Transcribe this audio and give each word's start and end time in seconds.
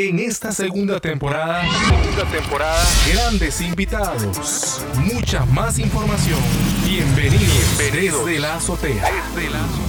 En 0.00 0.20
esta 0.20 0.52
segunda 0.52 1.00
temporada, 1.00 1.60
segunda 1.88 2.24
temporada, 2.30 2.84
grandes 3.12 3.60
invitados, 3.60 4.80
mucha 5.12 5.44
más 5.46 5.80
información. 5.80 6.38
Bienvenidos, 6.86 7.42
Bienvenidos 7.76 8.24
desde 8.24 8.38
la 8.38 8.54
azotea. 8.54 8.94
Desde 8.94 9.50
la 9.50 9.64
azotea. 9.64 9.87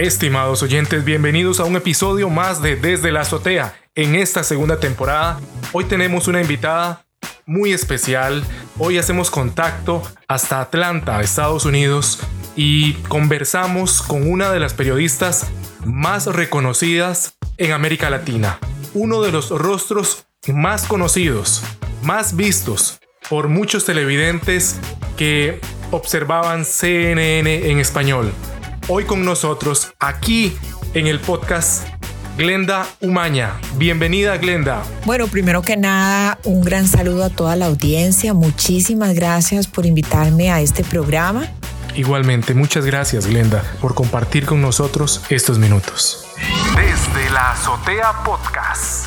Estimados 0.00 0.62
oyentes, 0.62 1.04
bienvenidos 1.04 1.60
a 1.60 1.64
un 1.64 1.76
episodio 1.76 2.30
más 2.30 2.62
de 2.62 2.74
Desde 2.74 3.12
la 3.12 3.20
Azotea. 3.20 3.74
En 3.94 4.14
esta 4.14 4.42
segunda 4.42 4.80
temporada, 4.80 5.38
hoy 5.74 5.84
tenemos 5.84 6.26
una 6.26 6.40
invitada 6.40 7.04
muy 7.44 7.74
especial. 7.74 8.42
Hoy 8.78 8.96
hacemos 8.96 9.30
contacto 9.30 10.02
hasta 10.26 10.62
Atlanta, 10.62 11.20
Estados 11.20 11.66
Unidos, 11.66 12.18
y 12.56 12.94
conversamos 13.08 14.00
con 14.00 14.26
una 14.26 14.50
de 14.50 14.58
las 14.58 14.72
periodistas 14.72 15.50
más 15.84 16.24
reconocidas 16.24 17.34
en 17.58 17.72
América 17.72 18.08
Latina. 18.08 18.58
Uno 18.94 19.20
de 19.20 19.32
los 19.32 19.50
rostros 19.50 20.24
más 20.48 20.86
conocidos, 20.86 21.62
más 22.02 22.36
vistos 22.36 23.00
por 23.28 23.48
muchos 23.48 23.84
televidentes 23.84 24.80
que 25.18 25.60
observaban 25.90 26.64
CNN 26.64 27.70
en 27.70 27.78
español 27.80 28.32
hoy 28.92 29.04
con 29.04 29.24
nosotros 29.24 29.92
aquí 30.00 30.56
en 30.94 31.06
el 31.06 31.20
podcast 31.20 31.86
Glenda 32.36 32.88
Umaña. 32.98 33.60
Bienvenida 33.76 34.36
Glenda. 34.36 34.82
Bueno, 35.04 35.28
primero 35.28 35.62
que 35.62 35.76
nada, 35.76 36.40
un 36.42 36.60
gran 36.62 36.88
saludo 36.88 37.22
a 37.22 37.30
toda 37.30 37.54
la 37.54 37.66
audiencia. 37.66 38.34
Muchísimas 38.34 39.14
gracias 39.14 39.68
por 39.68 39.86
invitarme 39.86 40.50
a 40.50 40.60
este 40.60 40.82
programa. 40.82 41.46
Igualmente, 41.94 42.52
muchas 42.52 42.84
gracias 42.84 43.28
Glenda 43.28 43.62
por 43.80 43.94
compartir 43.94 44.44
con 44.44 44.60
nosotros 44.60 45.22
estos 45.30 45.60
minutos. 45.60 46.26
Desde 46.74 47.30
la 47.30 47.52
Azotea 47.52 48.24
Podcast. 48.24 49.06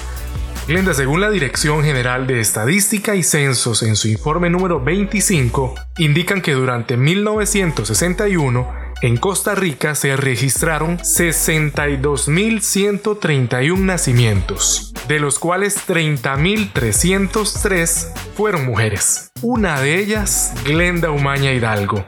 Glenda, 0.66 0.94
según 0.94 1.20
la 1.20 1.30
Dirección 1.30 1.84
General 1.84 2.26
de 2.26 2.40
Estadística 2.40 3.16
y 3.16 3.24
Censos 3.24 3.84
en 3.84 3.98
su 3.98 4.08
informe 4.08 4.50
número 4.50 4.80
25, 4.80 5.76
indican 5.98 6.42
que 6.42 6.54
durante 6.54 6.96
1961 6.96 8.83
en 9.02 9.18
Costa 9.18 9.56
Rica 9.56 9.96
se 9.96 10.16
registraron 10.16 11.00
62.131 11.00 13.80
nacimientos, 13.80 14.94
de 15.08 15.20
los 15.20 15.40
cuales 15.40 15.88
30.303 15.88 18.14
fueron 18.36 18.66
mujeres. 18.66 19.32
Una 19.42 19.82
de 19.82 19.98
ellas, 20.00 20.54
Glenda 20.64 21.10
Umaña 21.12 21.52
Hidalgo. 21.52 22.06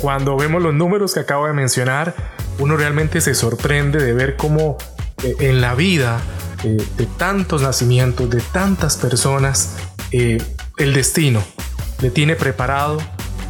Cuando 0.00 0.36
vemos 0.36 0.62
los 0.62 0.74
números 0.74 1.14
que 1.14 1.20
acabo 1.20 1.46
de 1.46 1.52
mencionar, 1.52 2.14
uno 2.58 2.76
realmente 2.76 3.20
se 3.20 3.34
sorprende 3.34 4.02
de 4.02 4.12
ver 4.12 4.36
cómo 4.36 4.78
eh, 5.22 5.36
en 5.40 5.60
la 5.60 5.74
vida 5.74 6.20
eh, 6.64 6.76
de 6.96 7.06
tantos 7.06 7.62
nacimientos, 7.62 8.30
de 8.30 8.40
tantas 8.40 8.96
personas, 8.96 9.76
eh, 10.12 10.38
el 10.78 10.94
destino 10.94 11.42
le 12.00 12.10
tiene 12.10 12.36
preparado 12.36 12.98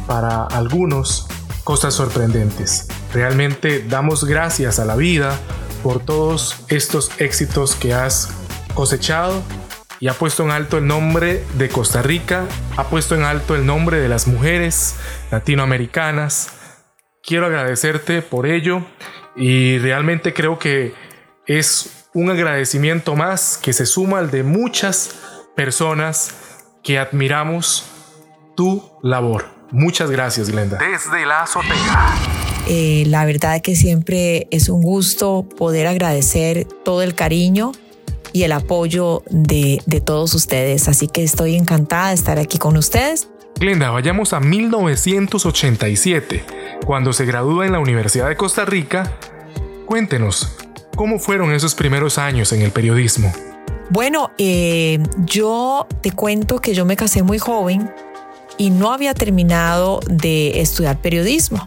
para 0.07 0.45
algunos 0.45 1.27
cosas 1.63 1.93
sorprendentes. 1.93 2.87
Realmente 3.13 3.85
damos 3.87 4.23
gracias 4.23 4.79
a 4.79 4.85
la 4.85 4.95
vida 4.95 5.37
por 5.83 5.99
todos 5.99 6.55
estos 6.69 7.11
éxitos 7.19 7.75
que 7.75 7.93
has 7.93 8.29
cosechado 8.73 9.43
y 9.99 10.07
ha 10.07 10.13
puesto 10.13 10.43
en 10.43 10.51
alto 10.51 10.77
el 10.77 10.87
nombre 10.87 11.43
de 11.57 11.69
Costa 11.69 12.01
Rica, 12.01 12.45
ha 12.77 12.85
puesto 12.85 13.15
en 13.15 13.23
alto 13.23 13.55
el 13.55 13.65
nombre 13.65 13.99
de 13.99 14.07
las 14.07 14.27
mujeres 14.27 14.95
latinoamericanas. 15.31 16.53
Quiero 17.23 17.47
agradecerte 17.47 18.21
por 18.21 18.45
ello 18.45 18.85
y 19.35 19.77
realmente 19.79 20.33
creo 20.33 20.59
que 20.59 20.93
es 21.45 22.07
un 22.13 22.29
agradecimiento 22.29 23.15
más 23.15 23.57
que 23.57 23.73
se 23.73 23.85
suma 23.85 24.19
al 24.19 24.31
de 24.31 24.43
muchas 24.43 25.15
personas 25.55 26.35
que 26.83 26.97
admiramos 26.97 27.85
tu 28.55 28.91
labor. 29.03 29.56
Muchas 29.71 30.09
gracias, 30.09 30.49
Glenda. 30.49 30.77
Desde 30.77 31.25
la 31.25 31.43
azotea. 31.43 32.15
Eh, 32.67 33.03
la 33.07 33.25
verdad 33.25 33.61
que 33.61 33.75
siempre 33.75 34.47
es 34.51 34.69
un 34.69 34.81
gusto 34.81 35.47
poder 35.57 35.87
agradecer 35.87 36.65
todo 36.65 37.01
el 37.01 37.15
cariño 37.15 37.71
y 38.33 38.43
el 38.43 38.51
apoyo 38.51 39.23
de, 39.29 39.81
de 39.85 40.01
todos 40.01 40.33
ustedes. 40.33 40.87
Así 40.87 41.07
que 41.07 41.23
estoy 41.23 41.55
encantada 41.55 42.09
de 42.09 42.15
estar 42.15 42.39
aquí 42.39 42.57
con 42.57 42.77
ustedes. 42.77 43.29
Glenda, 43.59 43.89
vayamos 43.89 44.33
a 44.33 44.39
1987, 44.39 46.43
cuando 46.85 47.11
se 47.13 47.25
gradúa 47.25 47.65
en 47.65 47.71
la 47.71 47.79
Universidad 47.79 48.27
de 48.27 48.35
Costa 48.35 48.65
Rica. 48.65 49.11
Cuéntenos, 49.85 50.57
¿cómo 50.95 51.17
fueron 51.17 51.51
esos 51.51 51.73
primeros 51.73 52.19
años 52.19 52.53
en 52.53 52.61
el 52.61 52.71
periodismo? 52.71 53.33
Bueno, 53.89 54.31
eh, 54.37 54.99
yo 55.25 55.87
te 56.01 56.11
cuento 56.11 56.59
que 56.59 56.75
yo 56.75 56.85
me 56.85 56.95
casé 56.95 57.23
muy 57.23 57.39
joven 57.39 57.91
y 58.57 58.69
no 58.69 58.91
había 58.91 59.13
terminado 59.13 59.99
de 60.09 60.61
estudiar 60.61 60.99
periodismo. 60.99 61.63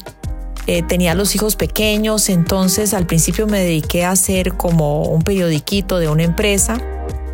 Eh, 0.67 0.83
tenía 0.83 1.15
los 1.15 1.35
hijos 1.35 1.57
pequeños, 1.57 2.29
entonces 2.29 2.95
al 2.95 3.07
principio 3.07 3.47
me 3.47 3.61
dediqué 3.61 4.05
a 4.05 4.13
hacer 4.13 4.55
como 4.55 5.05
un 5.05 5.23
periodiquito 5.23 5.99
de 5.99 6.09
una 6.09 6.23
empresa. 6.23 6.79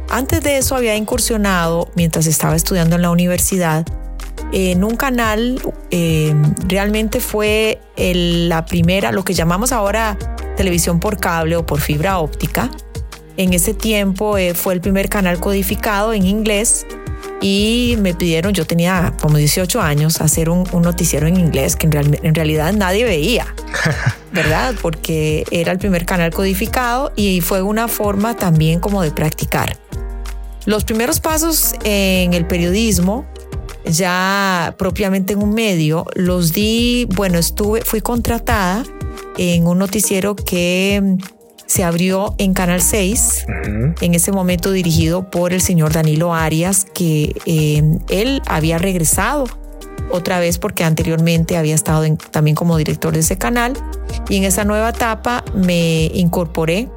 Antes 0.09 0.43
de 0.43 0.59
eso 0.59 0.77
había 0.77 0.97
incursionado, 0.97 1.91
mientras 1.97 2.27
estaba 2.27 2.55
estudiando 2.55 2.97
en 2.97 3.03
la 3.03 3.11
universidad, 3.11 3.85
en 4.53 4.85
un 4.85 4.97
canal, 4.97 5.61
eh, 5.91 6.35
realmente 6.67 7.21
fue 7.21 7.81
la 7.97 8.65
primera, 8.65 9.11
lo 9.11 9.25
que 9.25 9.35
llamamos 9.35 9.73
ahora 9.73 10.17
televisión 10.57 11.01
por 11.01 11.19
cable 11.19 11.57
o 11.57 11.67
por 11.67 11.81
fibra 11.81 12.19
óptica. 12.19 12.71
En 13.37 13.53
ese 13.53 13.75
tiempo 13.75 14.39
eh, 14.39 14.55
fue 14.55 14.75
el 14.75 14.81
primer 14.81 15.09
canal 15.09 15.39
codificado 15.41 16.15
en 16.15 16.25
inglés 16.27 16.87
y 17.49 17.97
me 17.99 18.13
pidieron, 18.13 18.55
yo 18.55 18.67
tenía 18.67 19.15
como 19.23 19.37
18 19.37 19.81
años, 19.81 20.21
hacer 20.21 20.51
un, 20.51 20.65
noticiero 20.83 21.29
en 21.29 21.37
inglés 21.37 21.77
que 21.77 21.87
en, 21.87 22.35
realidad 22.35 22.73
nadie 22.73 23.05
veía, 23.05 23.55
¿verdad? 24.33 24.75
Porque 24.83 25.45
era 25.53 25.71
el 25.71 25.79
primer 25.79 26.07
canal 26.07 26.33
codificado 26.33 27.13
y 27.15 27.41
fue 27.43 27.63
una 27.63 27.87
forma 27.87 28.35
también 28.35 28.81
como 28.81 29.01
de 29.01 29.13
practicar. 29.13 29.79
Los 30.65 30.83
primeros 30.83 31.21
pasos 31.21 31.77
en 31.85 32.35
el 32.35 32.49
periodismo, 32.49 33.25
ya 33.85 34.75
propiamente 34.77 35.35
en 35.35 35.43
un 35.45 35.55
medio, 35.55 36.05
los 36.17 36.53
di, 36.53 37.07
bueno, 37.15 37.39
estuve, 37.39 37.83
fui 37.83 38.01
contratada 38.01 38.83
en 39.39 39.69
un 39.69 39.79
noticiero 39.79 40.35
que 40.35 41.17
se 41.67 41.85
abrió 41.85 42.35
en 42.39 42.55
Canal 42.55 42.81
6, 42.81 43.47
en 44.01 44.15
ese 44.15 44.33
momento 44.33 44.73
dirigido 44.73 45.31
por 45.31 45.53
el 45.53 45.61
señor 45.61 45.93
Danilo 45.93 46.35
Arias, 46.35 46.87
que 46.95 47.37
eh, 47.47 47.83
él 48.09 48.43
había 48.47 48.79
regresado 48.79 49.47
otra 50.11 50.39
vez 50.39 50.59
porque 50.59 50.85
anteriormente 50.85 51.57
había 51.57 51.75
estado 51.75 52.05
también 52.31 52.55
como 52.55 52.77
director 52.77 53.13
de 53.13 53.21
ese 53.21 53.37
canal. 53.39 53.75
Y 54.29 54.37
en 54.37 54.45
esa 54.45 54.65
nueva 54.65 54.91
etapa 54.91 55.45
me 55.55 56.07
incorporé 56.15 56.89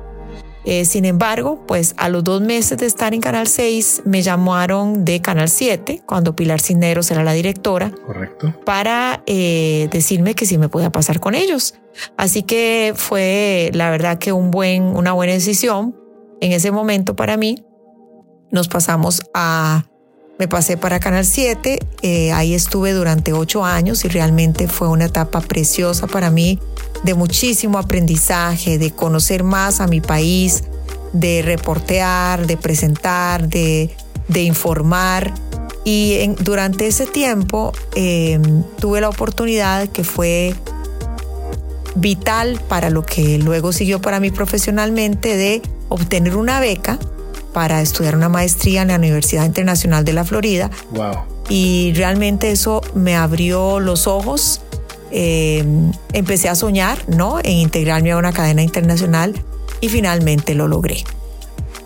eh, 0.66 0.86
sin 0.86 1.06
embargo, 1.06 1.64
pues 1.68 1.94
a 1.98 2.10
los 2.10 2.24
dos 2.24 2.42
meses 2.42 2.78
de 2.78 2.86
estar 2.86 3.14
en 3.14 3.22
Canal 3.22 3.48
6 3.48 4.04
me 4.06 4.22
llamaron 4.22 5.06
de 5.06 5.22
Canal 5.22 5.50
7, 5.50 6.02
cuando 6.06 6.36
Pilar 6.36 6.60
Cisneros 6.60 7.10
era 7.12 7.24
la 7.24 7.34
directora, 7.34 7.92
Correcto. 8.06 8.54
para 8.66 9.24
eh, 9.26 9.88
decirme 9.92 10.36
que 10.36 10.46
sí 10.46 10.58
me 10.58 10.70
podía 10.70 10.92
pasar 10.92 11.20
con 11.20 11.36
ellos. 11.36 11.76
Así 12.18 12.44
que 12.44 12.94
fue 12.96 13.72
la 13.74 13.90
verdad 13.90 14.18
que 14.18 14.32
un 14.32 14.52
buen, 14.52 14.84
una 14.84 15.14
buena 15.14 15.34
decisión 15.34 15.96
en 16.42 16.52
ese 16.52 16.72
momento 16.72 17.16
para 17.16 17.38
mí. 17.38 17.64
Nos 18.52 18.68
pasamos 18.68 19.22
a 19.34 19.86
me 20.40 20.48
pasé 20.48 20.78
para 20.78 21.02
Canal 21.02 21.26
7, 21.26 21.80
eh, 22.02 22.32
ahí 22.32 22.54
estuve 22.54 22.94
durante 22.94 23.34
ocho 23.34 23.66
años 23.66 24.06
y 24.06 24.08
realmente 24.08 24.70
fue 24.70 24.88
una 24.88 25.06
etapa 25.06 25.42
preciosa 25.42 26.08
para 26.08 26.30
mí, 26.30 26.60
de 27.04 27.14
muchísimo 27.14 27.78
aprendizaje, 27.78 28.78
de 28.78 28.92
conocer 28.92 29.44
más 29.44 29.80
a 29.80 29.88
mi 29.88 30.02
país, 30.02 30.64
de 31.14 31.42
reportear, 31.42 32.46
de 32.46 32.58
presentar, 32.58 33.48
de, 33.48 33.96
informar. 34.36 35.34
Y 35.86 36.28
durante 36.42 36.88
ese 36.88 37.08
tiempo 37.08 37.72
em, 37.96 38.64
tuve 38.80 39.02
la 39.02 39.10
oportunidad 39.10 39.88
que 39.88 40.04
fue 40.04 40.54
vital 41.96 42.60
para 42.68 42.90
lo 42.90 43.04
que 43.06 43.38
luego 43.40 43.72
siguió 43.72 44.02
para 44.02 44.20
mí 44.20 44.30
profesionalmente 44.30 45.36
de 45.36 45.62
obtener 45.90 46.36
una 46.36 46.60
beca 46.60 47.00
para 47.54 47.82
estudiar 47.82 48.16
una 48.16 48.30
maestría 48.30 48.84
en 48.84 48.90
la 48.90 48.96
Universidad 48.96 49.46
Internacional 49.46 50.06
de 50.06 50.14
la 50.14 50.24
Florida. 50.24 50.70
Wow. 50.92 51.16
Y 51.50 51.94
realmente 51.96 52.52
eso 52.52 52.82
me 52.94 53.16
abrió 53.16 53.80
los 53.80 54.06
ojos. 54.06 54.62
Eh, 55.12 55.64
empecé 56.14 56.50
a 56.50 56.56
soñar, 56.56 57.08
¿no? 57.08 57.40
En 57.40 57.54
integrarme 57.54 58.12
a 58.12 58.18
una 58.18 58.34
cadena 58.34 58.62
internacional 58.62 59.34
y 59.82 59.90
finalmente 59.90 60.56
lo 60.56 60.68
logré. 60.68 61.04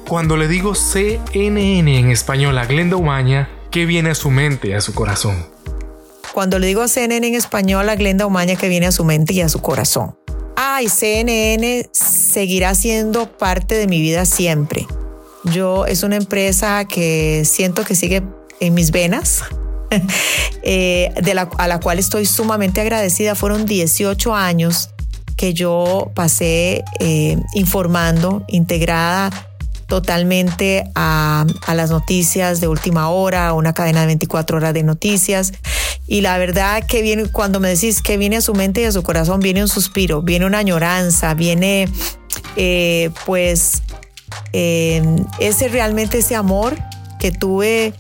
Cuando 0.08 0.38
le 0.38 0.48
digo 0.48 0.76
CNN 0.76 1.98
en 1.98 2.12
español 2.12 2.58
a 2.58 2.66
Glenda 2.66 2.98
Umaña, 2.98 3.50
¿qué 3.72 3.86
viene 3.86 4.10
a 4.12 4.16
su 4.16 4.30
mente 4.30 4.70
y 4.70 4.74
a 4.74 4.82
su 4.82 4.94
corazón? 4.94 5.46
Cuando 6.34 6.60
le 6.60 6.68
digo 6.68 6.88
CNN 6.88 7.28
en 7.28 7.36
español 7.36 7.88
a 7.90 7.96
Glenda 7.96 8.26
Umaña, 8.26 8.56
¿qué 8.56 8.68
viene 8.68 8.88
a 8.88 8.92
su 8.92 9.06
mente 9.06 9.34
y 9.34 9.42
a 9.42 9.50
su 9.50 9.62
corazón? 9.62 10.16
Ay, 10.56 10.90
CNN 10.90 11.90
seguirá 11.92 12.76
siendo 12.76 13.28
parte 13.28 13.76
de 13.76 13.88
mi 13.88 14.02
vida 14.02 14.26
siempre. 14.26 14.86
Yo 15.46 15.86
es 15.86 16.04
una 16.04 16.16
empresa 16.16 16.86
que 16.86 17.44
siento 17.46 17.84
que 17.84 17.96
sigue 17.96 18.24
en 18.60 18.74
mis 18.74 18.92
venas, 18.92 19.44
eh, 20.64 21.14
de 21.22 21.34
la, 21.34 21.50
a 21.58 21.68
la 21.68 21.80
cual 21.80 22.00
estoy 22.00 22.26
sumamente 22.26 22.82
agradecida. 22.82 23.36
Fueron 23.36 23.66
18 23.66 24.36
años 24.36 24.90
que 25.36 25.54
yo 25.54 26.12
pasé 26.16 26.84
eh, 27.00 27.38
informando, 27.56 28.46
integrada 28.48 29.30
totalmente 29.88 30.86
a, 30.96 31.46
las 31.74 31.92
noticias 31.92 32.62
de 32.62 32.68
última 32.68 33.10
hora, 33.10 33.54
una 33.54 33.74
cadena 33.74 34.02
de 34.02 34.08
24 34.08 34.58
horas 34.58 34.74
de 34.74 34.84
noticias. 34.84 35.54
Y 36.08 36.22
la 36.22 36.38
verdad 36.38 36.84
que 36.88 37.02
viene, 37.02 37.26
cuando 37.26 37.60
me 37.60 37.70
decís 37.70 38.02
que 38.02 38.18
viene 38.18 38.38
a 38.38 38.42
su 38.42 38.54
mente 38.54 38.82
y 38.82 38.86
a 38.86 38.92
su 38.92 39.04
corazón, 39.04 39.40
viene 39.40 39.62
un 39.62 39.68
suspiro, 39.68 40.22
viene 40.22 40.46
una 40.46 40.60
añoranza, 40.60 41.34
viene 41.34 41.90
eh, 42.56 43.12
pues 43.26 43.84
ese 44.52 45.68
realmente 45.70 46.20
ese 46.20 46.36
amor 46.36 46.76
que 47.20 47.32
tuve 47.32 47.94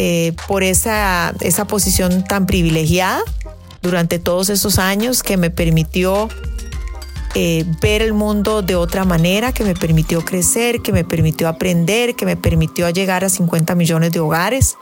eh, 0.00 0.32
por 0.46 0.62
esa, 0.62 1.34
esa 1.40 1.64
posición 1.64 2.22
tan 2.22 2.46
privilegiada 2.46 3.20
durante 3.82 4.20
todos 4.20 4.48
esos 4.48 4.78
años 4.78 5.24
que 5.24 5.36
me 5.36 5.50
permitió 5.50 6.28
eh, 7.34 7.64
ver 7.82 8.02
el 8.02 8.12
mundo 8.12 8.62
de 8.62 8.76
otra 8.76 9.04
manera, 9.04 9.50
que 9.50 9.64
me 9.64 9.74
permitió 9.74 10.24
crecer, 10.24 10.82
que 10.82 10.92
me 10.92 11.02
permitió 11.02 11.48
aprender, 11.48 12.14
que 12.14 12.26
me 12.26 12.36
permitió 12.36 12.88
llegar 12.90 13.24
a 13.24 13.28
50 13.28 13.74
millones 13.74 14.12
de 14.12 14.20
hogares 14.20 14.76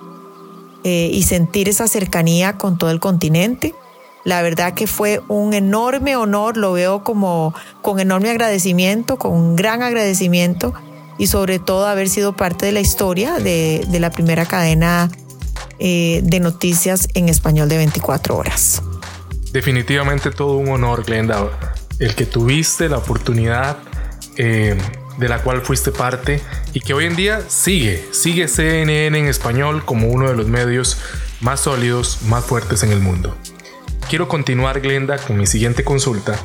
eh, 0.84 1.08
y 1.10 1.22
sentir 1.22 1.70
esa 1.70 1.88
cercanía 1.88 2.58
con 2.58 2.76
todo 2.76 2.90
el 2.90 3.00
continente. 3.00 3.74
La 4.22 4.42
verdad 4.42 4.74
que 4.74 4.86
fue 4.86 5.22
un 5.28 5.54
enorme 5.54 6.14
honor, 6.16 6.58
lo 6.58 6.72
veo 6.72 7.02
como 7.04 7.54
con 7.80 8.00
enorme 8.00 8.28
agradecimiento, 8.28 9.16
con 9.16 9.32
un 9.32 9.56
gran 9.56 9.82
agradecimiento 9.82 10.74
y 11.18 11.28
sobre 11.28 11.58
todo 11.58 11.86
haber 11.86 12.08
sido 12.08 12.36
parte 12.36 12.66
de 12.66 12.72
la 12.72 12.80
historia 12.80 13.38
de, 13.38 13.84
de 13.88 14.00
la 14.00 14.10
primera 14.10 14.46
cadena 14.46 15.10
eh, 15.78 16.22
de 16.24 16.40
noticias 16.40 17.06
en 17.12 17.28
español 17.28 17.68
de 17.68 17.76
24 17.76 18.34
horas. 18.34 18.82
Definitivamente 19.52 20.30
todo 20.30 20.56
un 20.56 20.68
honor, 20.68 21.04
Glenda, 21.04 21.50
el 21.98 22.14
que 22.14 22.24
tuviste 22.24 22.88
la 22.88 22.96
oportunidad 22.96 23.76
eh, 24.38 24.78
de 25.18 25.28
la 25.28 25.42
cual 25.42 25.60
fuiste 25.60 25.92
parte 25.92 26.40
y 26.72 26.80
que 26.80 26.94
hoy 26.94 27.04
en 27.04 27.14
día 27.14 27.42
sigue, 27.48 28.02
sigue 28.12 28.48
CNN 28.48 29.18
en 29.18 29.26
español 29.26 29.84
como 29.84 30.08
uno 30.08 30.30
de 30.30 30.34
los 30.36 30.46
medios 30.46 30.96
más 31.42 31.60
sólidos, 31.60 32.22
más 32.22 32.42
fuertes 32.42 32.82
en 32.82 32.92
el 32.92 33.00
mundo. 33.00 33.36
Quiero 34.08 34.28
continuar, 34.28 34.80
Glenda, 34.80 35.18
con 35.18 35.36
mi 35.36 35.46
siguiente 35.46 35.84
consulta. 35.84 36.38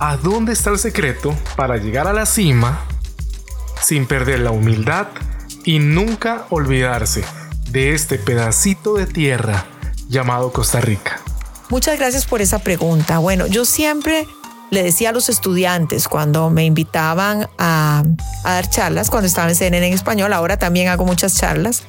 ¿A 0.00 0.16
dónde 0.16 0.52
está 0.52 0.70
el 0.70 0.80
secreto 0.80 1.32
para 1.54 1.76
llegar 1.76 2.08
a 2.08 2.12
la 2.12 2.26
cima 2.26 2.87
sin 3.80 4.06
perder 4.06 4.40
la 4.40 4.50
humildad 4.50 5.08
y 5.64 5.78
nunca 5.78 6.46
olvidarse 6.50 7.24
de 7.70 7.94
este 7.94 8.18
pedacito 8.18 8.94
de 8.94 9.06
tierra 9.06 9.66
llamado 10.08 10.52
Costa 10.52 10.80
Rica? 10.80 11.20
Muchas 11.68 11.98
gracias 11.98 12.24
por 12.24 12.40
esa 12.40 12.58
pregunta. 12.60 13.18
Bueno, 13.18 13.46
yo 13.46 13.64
siempre 13.64 14.26
le 14.70 14.82
decía 14.82 15.10
a 15.10 15.12
los 15.12 15.28
estudiantes 15.28 16.08
cuando 16.08 16.50
me 16.50 16.64
invitaban 16.64 17.48
a, 17.58 18.04
dar 18.44 18.70
charlas, 18.70 19.10
cuando 19.10 19.26
estaba 19.26 19.48
en 19.48 19.54
CNN 19.54 19.86
en 19.86 19.92
español, 19.92 20.32
ahora 20.32 20.58
también 20.58 20.88
hago 20.88 21.04
muchas 21.04 21.34
charlas, 21.34 21.84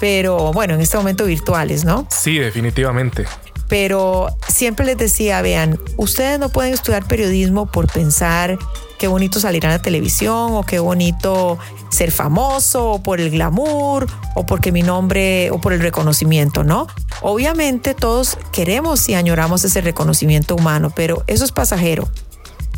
pero 0.00 0.52
bueno, 0.52 0.74
en 0.74 0.80
este 0.80 0.96
momento 0.96 1.24
virtuales, 1.24 1.84
¿no? 1.84 2.06
Sí, 2.10 2.38
definitivamente. 2.38 3.26
Pero 3.68 4.28
siempre 4.48 4.86
les 4.86 4.96
decía, 4.96 5.42
vean, 5.42 5.78
ustedes 5.96 6.38
no 6.38 6.48
pueden 6.48 6.72
estudiar 6.72 7.06
periodismo 7.06 7.66
por 7.66 7.90
pensar 7.90 8.58
qué 8.98 9.08
bonito 9.08 9.40
salir 9.40 9.66
a 9.66 9.70
la 9.70 9.82
televisión 9.82 10.54
o 10.54 10.62
qué 10.62 10.78
bonito 10.78 11.58
ser 11.90 12.10
famoso 12.10 12.92
o 12.92 13.02
por 13.02 13.20
el 13.20 13.30
glamour 13.30 14.06
o 14.34 14.46
porque 14.46 14.72
mi 14.72 14.82
nombre 14.82 15.50
o 15.50 15.60
por 15.60 15.72
el 15.72 15.80
reconocimiento, 15.80 16.64
¿no? 16.64 16.86
Obviamente 17.22 17.94
todos 17.94 18.38
queremos 18.52 19.08
y 19.08 19.14
añoramos 19.14 19.64
ese 19.64 19.80
reconocimiento 19.80 20.54
humano, 20.54 20.92
pero 20.94 21.24
eso 21.26 21.44
es 21.44 21.52
pasajero. 21.52 22.08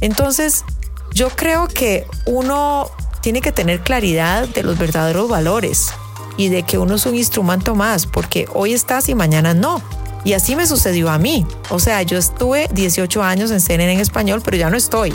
Entonces, 0.00 0.64
yo 1.12 1.30
creo 1.30 1.68
que 1.68 2.06
uno 2.26 2.90
tiene 3.20 3.40
que 3.40 3.52
tener 3.52 3.80
claridad 3.80 4.48
de 4.48 4.62
los 4.62 4.78
verdaderos 4.78 5.28
valores 5.28 5.90
y 6.36 6.48
de 6.48 6.62
que 6.62 6.78
uno 6.78 6.94
es 6.94 7.06
un 7.06 7.16
instrumento 7.16 7.74
más, 7.74 8.06
porque 8.06 8.46
hoy 8.54 8.72
estás 8.72 9.08
y 9.08 9.14
mañana 9.14 9.54
no. 9.54 9.82
Y 10.24 10.32
así 10.32 10.56
me 10.56 10.66
sucedió 10.66 11.10
a 11.10 11.18
mí. 11.18 11.46
O 11.70 11.78
sea, 11.78 12.02
yo 12.02 12.18
estuve 12.18 12.68
18 12.72 13.22
años 13.22 13.50
en 13.50 13.60
CNN 13.60 13.92
en 13.92 14.00
español, 14.00 14.42
pero 14.44 14.56
ya 14.56 14.70
no 14.70 14.76
estoy. 14.76 15.14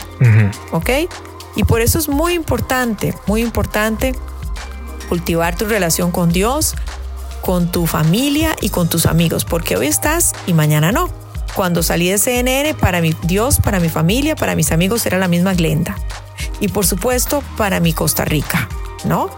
¿Ok? 0.72 0.90
Y 1.56 1.64
por 1.64 1.82
eso 1.82 2.00
es 2.00 2.10
muy 2.10 2.34
importante, 2.34 3.14
muy 3.28 3.42
importante 3.42 4.16
cultivar 5.10 5.56
tu 5.56 5.66
relación 5.66 6.12
con 6.12 6.32
Dios, 6.32 6.76
con 7.42 7.72
tu 7.72 7.86
familia 7.86 8.56
y 8.62 8.70
con 8.70 8.90
tus 8.90 9.06
amigos, 9.06 9.46
porque 9.46 9.76
hoy 9.76 9.88
estás 9.88 10.34
y 10.48 10.54
mañana 10.54 10.92
no. 10.92 11.10
Cuando 11.54 11.84
salí 11.84 12.10
de 12.10 12.18
CNN, 12.18 12.74
para 12.74 13.02
mi 13.02 13.16
Dios, 13.22 13.60
para 13.60 13.80
mi 13.80 13.90
familia, 13.90 14.36
para 14.36 14.56
mis 14.56 14.72
amigos 14.72 15.06
era 15.06 15.20
la 15.20 15.28
misma 15.28 15.54
Glenda. 15.54 15.96
Y 16.60 16.70
por 16.70 16.86
supuesto, 16.86 17.44
para 17.58 17.80
mi 17.80 17.94
Costa 17.94 18.26
Rica, 18.26 18.68
¿no? 19.06 19.30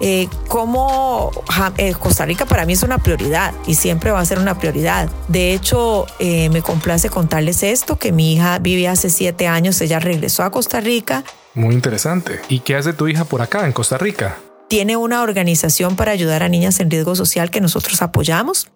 Eh, 0.00 0.28
cómo 0.48 1.30
eh, 1.76 1.92
Costa 1.92 2.24
Rica 2.24 2.46
para 2.46 2.64
mí 2.64 2.72
es 2.72 2.82
una 2.82 2.98
prioridad 2.98 3.52
y 3.66 3.74
siempre 3.74 4.10
va 4.10 4.20
a 4.20 4.24
ser 4.24 4.38
una 4.38 4.58
prioridad. 4.58 5.10
De 5.28 5.52
hecho, 5.52 6.06
eh, 6.18 6.48
me 6.48 6.62
complace 6.62 7.10
contarles 7.10 7.62
esto, 7.62 7.96
que 7.98 8.10
mi 8.10 8.32
hija 8.32 8.58
vive 8.58 8.88
hace 8.88 9.10
siete 9.10 9.46
años, 9.46 9.80
ella 9.82 10.00
regresó 10.00 10.42
a 10.42 10.50
Costa 10.50 10.80
Rica. 10.80 11.24
Muy 11.54 11.74
interesante. 11.74 12.40
¿Y 12.48 12.60
qué 12.60 12.76
hace 12.76 12.94
tu 12.94 13.08
hija 13.08 13.24
por 13.24 13.42
acá, 13.42 13.66
en 13.66 13.72
Costa 13.72 13.98
Rica? 13.98 14.38
Tiene 14.68 14.96
una 14.96 15.22
organización 15.22 15.96
para 15.96 16.12
ayudar 16.12 16.42
a 16.42 16.48
niñas 16.48 16.80
en 16.80 16.90
riesgo 16.90 17.14
social 17.14 17.50
que 17.50 17.60
nosotros 17.60 18.00
apoyamos, 18.00 18.68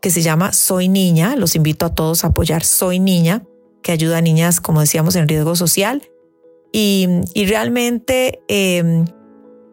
que 0.00 0.10
se 0.10 0.22
llama 0.22 0.52
Soy 0.52 0.88
Niña. 0.88 1.36
Los 1.36 1.56
invito 1.56 1.84
a 1.84 1.94
todos 1.94 2.24
a 2.24 2.28
apoyar 2.28 2.64
Soy 2.64 3.00
Niña, 3.00 3.42
que 3.82 3.92
ayuda 3.92 4.18
a 4.18 4.20
niñas, 4.22 4.60
como 4.60 4.80
decíamos, 4.80 5.16
en 5.16 5.28
riesgo 5.28 5.56
social. 5.56 6.08
Y, 6.72 7.08
y 7.34 7.46
realmente, 7.46 8.40
eh, 8.48 9.04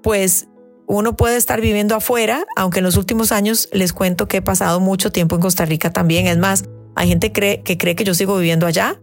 pues 0.02 0.48
uno 0.88 1.18
puede 1.18 1.36
estar 1.36 1.60
viviendo 1.60 1.96
afuera, 1.96 2.46
aunque 2.56 2.80
en 2.80 2.86
los 2.86 2.96
últimos 2.96 3.32
años 3.32 3.68
les 3.74 3.92
cuento 3.92 4.28
que 4.28 4.38
he 4.38 4.42
pasado 4.42 4.80
mucho 4.80 5.12
tiempo 5.12 5.36
en 5.36 5.42
Costa 5.42 5.66
Rica 5.66 5.92
también. 5.92 6.28
Es 6.28 6.38
más, 6.38 6.64
hay 6.96 7.10
gente 7.10 7.32
cree, 7.34 7.62
que 7.62 7.78
cree 7.78 7.96
que 7.96 8.06
yo 8.06 8.14
sigo 8.14 8.38
viviendo 8.38 8.66
allá, 8.66 9.00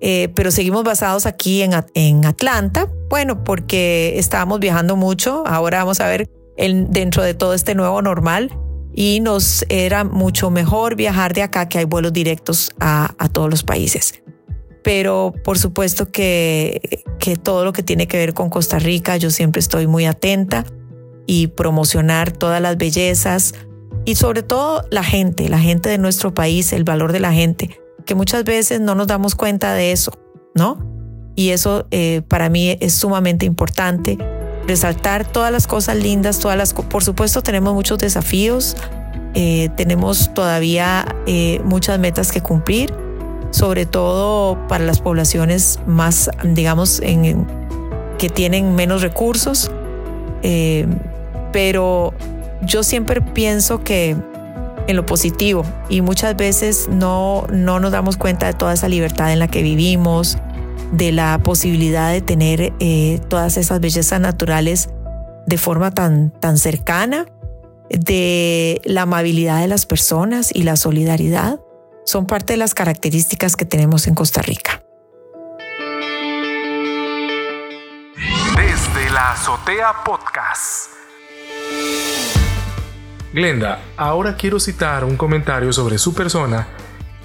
eh, 0.00 0.30
pero 0.34 0.50
seguimos 0.50 0.82
basados 0.82 1.26
aquí 1.26 1.62
en, 1.62 2.24
Atlanta. 2.24 2.90
Bueno, 3.08 3.44
porque 3.44 4.18
estábamos 4.18 4.58
viajando 4.58 4.96
mucho. 4.96 5.44
Ahora 5.46 5.78
vamos 5.78 6.00
a 6.00 6.08
ver 6.08 6.28
dentro 6.56 7.22
de 7.22 7.34
todo 7.34 7.54
este 7.54 7.76
nuevo 7.76 8.02
normal 8.02 8.50
y 8.92 9.20
nos 9.20 9.64
era 9.68 10.02
mucho 10.02 10.50
mejor 10.50 10.96
viajar 10.96 11.32
de 11.34 11.42
acá 11.42 11.68
que 11.68 11.78
hay 11.78 11.84
vuelos 11.84 12.12
directos 12.12 12.72
a, 12.80 13.14
todos 13.30 13.48
los 13.48 13.62
países. 13.62 14.22
Pero 14.82 15.32
por 15.44 15.56
supuesto 15.56 16.10
que 16.10 17.00
todo 17.44 17.64
lo 17.64 17.72
que 17.72 17.84
tiene 17.84 18.08
que 18.08 18.16
ver 18.16 18.34
con 18.34 18.50
Costa 18.50 18.80
Rica, 18.80 19.16
yo 19.18 19.30
siempre 19.30 19.60
estoy 19.60 19.86
muy 19.86 20.06
atenta 20.06 20.64
y 21.26 21.48
promocionar 21.48 22.32
todas 22.32 22.60
las 22.60 22.76
bellezas 22.76 23.54
y 24.04 24.16
sobre 24.16 24.42
todo 24.42 24.84
la 24.90 25.04
gente, 25.04 25.48
la 25.48 25.58
gente 25.58 25.88
de 25.88 25.98
nuestro 25.98 26.34
país, 26.34 26.72
el 26.72 26.84
valor 26.84 27.12
de 27.12 27.20
la 27.20 27.32
gente, 27.32 27.78
que 28.04 28.14
muchas 28.14 28.44
veces 28.44 28.80
no 28.80 28.94
nos 28.94 29.06
damos 29.06 29.34
cuenta 29.34 29.74
de 29.74 29.92
eso, 29.92 30.12
¿no? 30.54 30.78
Y 31.36 31.50
eso 31.50 31.86
eh, 31.90 32.22
para 32.26 32.48
mí 32.48 32.76
es 32.80 32.94
sumamente 32.94 33.46
importante, 33.46 34.18
resaltar 34.66 35.24
todas 35.24 35.52
las 35.52 35.66
cosas 35.66 35.96
lindas, 35.96 36.40
todas 36.40 36.56
las, 36.56 36.74
por 36.74 37.04
supuesto 37.04 37.42
tenemos 37.42 37.74
muchos 37.74 37.98
desafíos, 37.98 38.76
eh, 39.34 39.70
tenemos 39.76 40.34
todavía 40.34 41.16
eh, 41.26 41.60
muchas 41.64 41.98
metas 41.98 42.32
que 42.32 42.42
cumplir, 42.42 42.92
sobre 43.50 43.86
todo 43.86 44.58
para 44.66 44.84
las 44.84 45.00
poblaciones 45.00 45.78
más, 45.86 46.30
digamos, 46.44 47.00
que 47.00 48.28
tienen 48.30 48.74
menos 48.74 49.02
recursos 49.02 49.70
pero 51.52 52.14
yo 52.62 52.82
siempre 52.82 53.20
pienso 53.20 53.84
que 53.84 54.16
en 54.88 54.96
lo 54.96 55.06
positivo 55.06 55.64
y 55.88 56.00
muchas 56.00 56.36
veces 56.36 56.88
no, 56.88 57.46
no 57.52 57.78
nos 57.78 57.92
damos 57.92 58.16
cuenta 58.16 58.46
de 58.46 58.54
toda 58.54 58.72
esa 58.72 58.88
libertad 58.88 59.32
en 59.32 59.38
la 59.38 59.48
que 59.48 59.62
vivimos, 59.62 60.38
de 60.92 61.12
la 61.12 61.38
posibilidad 61.42 62.10
de 62.12 62.20
tener 62.20 62.72
eh, 62.80 63.20
todas 63.28 63.56
esas 63.56 63.80
bellezas 63.80 64.20
naturales 64.20 64.90
de 65.46 65.58
forma 65.58 65.90
tan, 65.90 66.30
tan 66.30 66.58
cercana, 66.58 67.26
de 67.90 68.80
la 68.84 69.02
amabilidad 69.02 69.60
de 69.60 69.68
las 69.68 69.86
personas 69.86 70.50
y 70.54 70.62
la 70.62 70.76
solidaridad, 70.76 71.60
son 72.04 72.26
parte 72.26 72.54
de 72.54 72.56
las 72.56 72.74
características 72.74 73.54
que 73.54 73.64
tenemos 73.64 74.06
en 74.06 74.14
Costa 74.14 74.42
Rica. 74.42 74.82
la 79.12 79.32
Azotea 79.32 79.92
Podcast. 80.04 81.01
Glenda, 83.32 83.80
ahora 83.96 84.36
quiero 84.36 84.60
citar 84.60 85.04
un 85.04 85.16
comentario 85.16 85.72
sobre 85.72 85.96
su 85.96 86.12
persona 86.12 86.68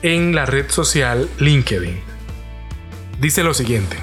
en 0.01 0.33
la 0.33 0.45
red 0.45 0.69
social 0.69 1.29
LinkedIn. 1.37 1.99
Dice 3.19 3.43
lo 3.43 3.53
siguiente. 3.53 3.97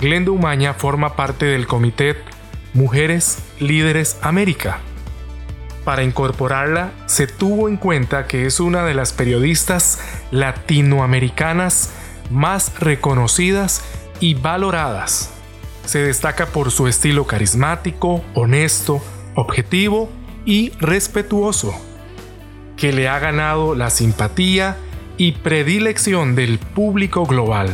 Glenda 0.00 0.30
Umaña 0.30 0.72
forma 0.72 1.14
parte 1.14 1.44
del 1.44 1.66
comité 1.66 2.16
Mujeres 2.72 3.42
Líderes 3.58 4.16
América. 4.22 4.78
Para 5.84 6.04
incorporarla, 6.04 6.92
se 7.04 7.26
tuvo 7.26 7.68
en 7.68 7.76
cuenta 7.76 8.26
que 8.26 8.46
es 8.46 8.60
una 8.60 8.82
de 8.86 8.94
las 8.94 9.12
periodistas 9.12 10.00
latinoamericanas 10.30 11.92
más 12.30 12.78
reconocidas 12.78 13.84
y 14.20 14.34
valoradas. 14.34 15.32
Se 15.84 15.98
destaca 15.98 16.46
por 16.46 16.70
su 16.70 16.88
estilo 16.88 17.26
carismático, 17.26 18.24
honesto, 18.32 19.02
objetivo 19.34 20.08
y 20.44 20.70
respetuoso, 20.80 21.74
que 22.76 22.92
le 22.92 23.08
ha 23.08 23.18
ganado 23.18 23.74
la 23.74 23.90
simpatía 23.90 24.76
y 25.16 25.32
predilección 25.32 26.34
del 26.34 26.58
público 26.58 27.26
global. 27.26 27.70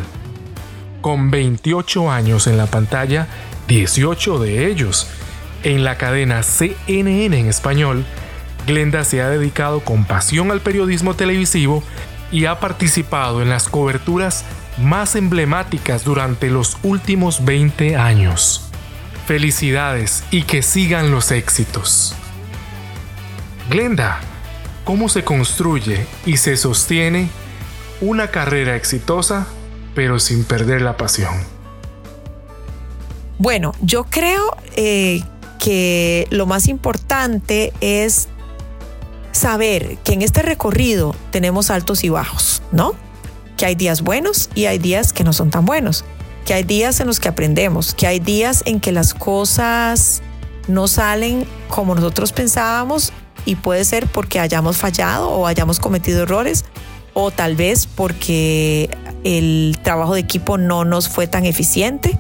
Con 1.01 1.31
28 1.31 2.11
años 2.11 2.47
en 2.47 2.57
la 2.57 2.67
pantalla, 2.67 3.29
18 3.69 4.41
de 4.41 4.67
ellos 4.67 5.09
en 5.63 5.85
la 5.85 5.97
cadena 5.97 6.43
CNN 6.43 7.39
en 7.39 7.49
español, 7.49 8.05
Glenda 8.67 9.05
se 9.05 9.23
ha 9.23 9.29
dedicado 9.29 9.81
con 9.81 10.05
pasión 10.05 10.51
al 10.51 10.61
periodismo 10.61 11.15
televisivo 11.15 11.83
y 12.33 12.47
ha 12.47 12.59
participado 12.59 13.43
en 13.43 13.49
las 13.49 13.69
coberturas 13.69 14.45
más 14.79 15.15
emblemáticas 15.15 16.05
durante 16.05 16.51
los 16.51 16.77
últimos 16.83 17.45
20 17.45 17.97
años. 17.97 18.71
Felicidades 19.27 20.25
y 20.31 20.43
que 20.43 20.63
sigan 20.63 21.11
los 21.11 21.31
éxitos. 21.31 22.15
Glenda, 23.69 24.21
¿cómo 24.85 25.09
se 25.09 25.25
construye 25.25 26.07
y 26.25 26.37
se 26.37 26.57
sostiene 26.57 27.29
una 28.01 28.29
carrera 28.31 28.77
exitosa 28.77 29.47
pero 29.95 30.21
sin 30.21 30.45
perder 30.45 30.83
la 30.83 30.97
pasión? 30.97 31.35
Bueno, 33.39 33.75
yo 33.81 34.05
creo 34.05 34.57
eh, 34.77 35.23
que 35.59 36.29
lo 36.31 36.47
más 36.47 36.69
importante 36.69 37.73
es 37.81 38.29
saber 39.33 39.99
que 40.05 40.13
en 40.13 40.23
este 40.23 40.43
recorrido 40.43 41.17
tenemos 41.33 41.71
altos 41.71 42.05
y 42.05 42.09
bajos, 42.09 42.63
¿no? 42.71 42.93
Que 43.57 43.67
hay 43.67 43.75
días 43.75 44.03
buenos 44.03 44.49
y 44.55 44.67
hay 44.67 44.79
días 44.79 45.13
que 45.13 45.25
no 45.25 45.33
son 45.33 45.51
tan 45.51 45.65
buenos, 45.65 46.05
que 46.47 46.55
hay 46.55 46.63
días 46.63 47.01
en 47.01 47.09
los 47.09 47.19
que 47.19 47.29
aprendemos, 47.29 47.95
que 47.95 48.07
hay 48.07 48.21
días 48.21 48.63
en 48.65 48.79
que 48.79 48.93
las 48.93 49.13
cosas 49.13 50.23
no 50.69 50.87
salen 50.87 51.47
como 51.69 51.95
nosotros 51.95 52.33
pensábamos 52.33 53.13
y 53.47 53.55
puede 53.55 53.85
ser 53.85 54.07
porque 54.09 54.41
hayamos 54.41 54.77
fallado 54.77 55.31
o 55.31 55.47
hayamos 55.47 55.81
cometido 55.81 56.25
errores 56.25 56.67
o 57.15 57.31
tal 57.31 57.57
vez 57.57 57.87
porque 57.87 58.91
el 59.25 59.79
trabajo 59.83 60.13
de 60.13 60.21
equipo 60.21 60.59
no 60.59 60.85
nos 60.85 61.09
fue 61.09 61.27
tan 61.27 61.47
eficiente 61.47 62.19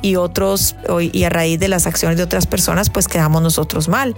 y 0.00 0.16
otros 0.16 0.74
y 1.12 1.22
a 1.22 1.28
raíz 1.28 1.60
de 1.60 1.68
las 1.68 1.86
acciones 1.86 2.16
de 2.16 2.24
otras 2.24 2.48
personas 2.48 2.90
pues 2.90 3.06
quedamos 3.06 3.40
nosotros 3.40 3.88
mal. 3.88 4.16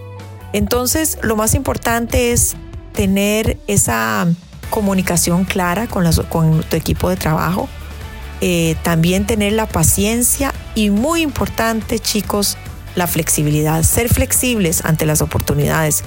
Entonces 0.55 1.19
lo 1.21 1.37
más 1.37 1.55
importante 1.55 2.33
es 2.33 2.57
tener 2.95 3.59
esa 3.67 4.27
comunicación 4.71 5.45
clara 5.45 5.87
con, 5.89 6.11
con 6.31 6.63
tu 6.63 6.77
equipo 6.77 7.11
de 7.11 7.17
trabajo, 7.17 7.69
eh, 8.41 8.77
también 8.83 9.27
tener 9.27 9.53
la 9.53 9.67
paciencia 9.67 10.55
y 10.75 10.91
muy 10.91 11.21
importante 11.21 11.99
chicos, 11.99 12.57
la 12.95 13.07
flexibilidad, 13.07 13.83
ser 13.83 14.09
flexibles 14.09 14.85
ante 14.85 15.05
las 15.05 15.21
oportunidades. 15.21 16.03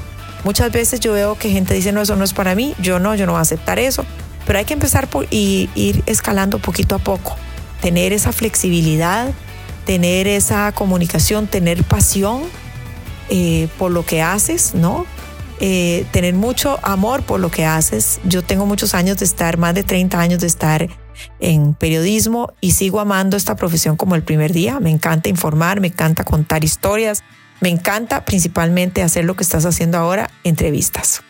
Muchas 0.48 0.72
veces 0.72 1.02
yo 1.02 1.12
veo 1.12 1.36
que 1.36 1.50
gente 1.50 1.74
dice, 1.74 1.92
no, 1.92 2.02
eso 2.02 2.16
no 2.16 2.24
es 2.24 2.32
para 2.32 2.56
mí, 2.56 2.74
yo 2.80 3.00
no, 3.00 3.14
yo 3.16 3.26
no 3.26 3.34
voy 3.34 3.40
a 3.40 3.42
aceptar 3.42 3.80
eso, 3.80 4.06
pero 4.46 4.58
hay 4.58 4.64
que 4.64 4.76
empezar 4.76 5.10
por 5.10 5.28
y 5.30 5.70
ir 5.76 6.04
escalando 6.06 6.60
poquito 6.60 6.96
a 6.96 7.00
poco, 7.00 7.36
tener 7.82 8.14
esa 8.14 8.32
flexibilidad, 8.32 9.28
tener 9.86 10.26
esa 10.26 10.72
comunicación, 10.72 11.48
tener 11.48 11.84
pasión 11.84 12.44
eh, 13.30 13.68
por 13.78 13.92
lo 13.92 14.06
que 14.06 14.22
haces, 14.22 14.74
¿no? 14.74 15.06
Eh, 15.60 16.06
tener 16.12 16.34
mucho 16.34 16.80
amor 16.82 17.24
por 17.24 17.42
lo 17.42 17.52
que 17.52 17.66
haces. 17.66 18.22
Yo 18.24 18.42
tengo 18.42 18.66
muchos 18.66 18.94
años 18.94 19.18
de 19.18 19.26
estar, 19.26 19.58
más 19.58 19.74
de 19.76 19.84
30 19.84 20.18
años 20.18 20.40
de 20.40 20.48
estar 20.48 20.88
en 21.42 21.74
periodismo 21.74 22.54
y 22.62 22.72
sigo 22.72 23.02
amando 23.02 23.36
esta 23.36 23.58
profesión 23.58 23.98
como 23.98 24.16
el 24.16 24.24
primer 24.24 24.54
día. 24.54 24.80
Me 24.80 24.92
encanta 24.92 25.28
informar, 25.28 25.82
me 25.82 25.88
encanta 25.88 26.24
contar 26.24 26.64
historias, 26.64 27.22
me 27.60 27.70
encanta 27.70 28.26
principalmente 28.26 29.02
hacer 29.02 29.26
lo 29.26 29.36
que 29.36 29.44
estás 29.44 29.66
haciendo 29.66 29.98
ahora, 29.98 30.30
entrevistas. 30.44 31.22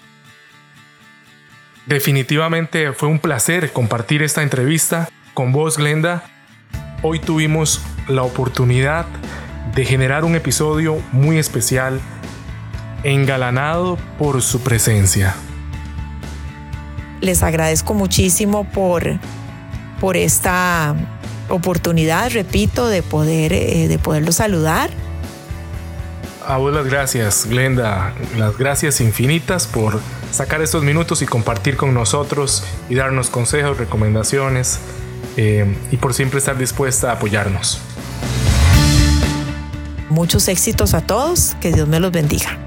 Definitivamente 1.86 2.92
fue 2.92 3.08
un 3.08 3.20
placer 3.20 3.72
compartir 3.72 4.22
esta 4.22 4.44
entrevista 4.44 5.08
con 5.34 5.54
vos, 5.54 5.78
Glenda. 5.78 6.24
Hoy 7.02 7.20
tuvimos 7.20 7.82
la 8.10 8.24
oportunidad 8.24 9.06
de 9.74 9.86
generar 9.86 10.26
un 10.26 10.36
episodio 10.36 11.02
muy 11.12 11.38
especial, 11.38 12.02
engalanado 13.04 13.98
por 14.18 14.42
su 14.42 14.62
presencia. 14.62 15.36
Les 17.22 17.42
agradezco 17.42 17.94
muchísimo 17.94 18.66
por, 18.66 19.18
por 20.02 20.18
esta 20.18 20.94
oportunidad, 21.50 22.32
repito, 22.32 22.88
de 22.88 23.02
poder 23.02 23.54
eh, 23.54 23.88
de 23.88 23.98
poderlo 23.98 24.32
saludar. 24.32 24.90
A 26.50 26.56
vos 26.56 26.74
las 26.74 26.86
gracias, 26.86 27.46
Glenda, 27.46 28.14
las 28.38 28.58
gracias 28.58 29.02
infinitas 29.02 29.68
por 29.68 30.00
sacar 30.32 30.62
estos 30.62 30.82
minutos 30.82 31.22
y 31.22 31.26
compartir 31.26 31.76
con 31.76 31.94
nosotros 31.94 32.64
y 32.88 32.96
darnos 32.96 33.30
consejos, 33.30 33.78
recomendaciones 33.78 34.80
eh, 35.36 35.76
y 35.92 35.98
por 35.98 36.14
siempre 36.14 36.40
estar 36.40 36.58
dispuesta 36.58 37.10
a 37.10 37.16
apoyarnos. 37.16 37.82
Muchos 40.10 40.48
éxitos 40.48 40.94
a 40.94 41.02
todos, 41.02 41.58
que 41.60 41.74
Dios 41.74 41.86
me 41.86 42.00
los 42.00 42.14
bendiga. 42.14 42.58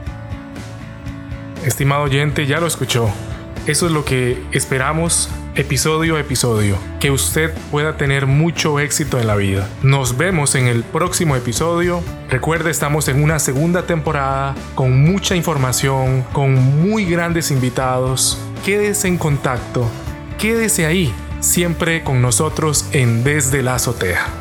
Estimado 1.64 2.02
oyente, 2.02 2.46
ya 2.46 2.60
lo 2.60 2.66
escuchó. 2.66 3.08
Eso 3.66 3.87
es 3.87 3.92
lo 3.92 4.04
que 4.04 4.44
esperamos 4.52 5.30
episodio 5.61 6.17
a 6.17 6.21
episodio, 6.21 6.79
que 7.00 7.11
usted 7.11 7.52
pueda 7.71 7.99
tener 7.99 8.26
mucho 8.26 8.81
éxito 8.81 9.21
en 9.21 9.26
la 9.26 9.37
vida. 9.37 9.69
Nos 9.83 10.17
vemos 10.17 10.55
en 10.55 10.67
el 10.67 10.83
próximo 10.85 11.37
episodio. 11.37 12.02
Recuerde, 12.31 12.71
estamos 12.71 13.09
en 13.09 13.23
una 13.23 13.38
segunda 13.38 13.83
temporada 13.83 14.55
con 14.75 15.05
mucha 15.05 15.37
información, 15.37 16.25
con 16.33 16.55
muy 16.55 17.05
grandes 17.05 17.50
invitados. 17.50 18.38
Quédese 18.64 19.09
en 19.09 19.19
contacto, 19.19 19.87
quédese 20.38 20.87
ahí, 20.87 21.14
siempre 21.40 22.02
con 22.02 22.23
nosotros 22.23 22.87
en 22.93 23.23
Desde 23.23 23.62
la 23.62 23.75
Azotea. 23.75 24.39